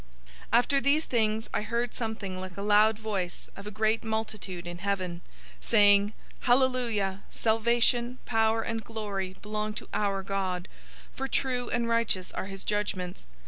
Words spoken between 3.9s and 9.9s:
multitude in heaven, saying, "Hallelujah! Salvation, power, and glory belong to